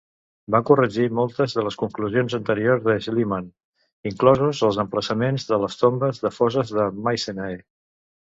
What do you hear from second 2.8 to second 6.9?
de Schliemann, inclosos els emplaçaments de les tombes de foses de